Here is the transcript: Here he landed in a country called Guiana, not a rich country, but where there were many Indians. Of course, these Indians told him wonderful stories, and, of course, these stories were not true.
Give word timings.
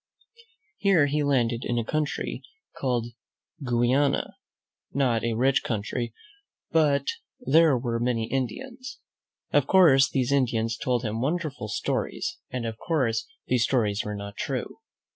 Here 0.79 1.05
he 1.05 1.21
landed 1.21 1.61
in 1.63 1.77
a 1.77 1.83
country 1.85 2.41
called 2.75 3.09
Guiana, 3.63 4.33
not 4.91 5.23
a 5.23 5.35
rich 5.35 5.61
country, 5.61 6.11
but 6.71 7.05
where 7.37 7.53
there 7.53 7.77
were 7.77 7.99
many 7.99 8.25
Indians. 8.25 8.97
Of 9.53 9.67
course, 9.67 10.09
these 10.09 10.31
Indians 10.31 10.75
told 10.75 11.03
him 11.03 11.21
wonderful 11.21 11.67
stories, 11.67 12.39
and, 12.49 12.65
of 12.65 12.79
course, 12.79 13.27
these 13.45 13.63
stories 13.63 14.03
were 14.03 14.15
not 14.15 14.37
true. 14.37 14.79